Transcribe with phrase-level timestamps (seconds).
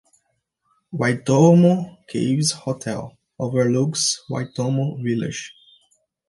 [0.91, 5.53] Waitomo Caves Hotel overlooks Waitomo Village.